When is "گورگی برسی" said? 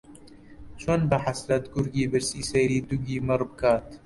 1.73-2.47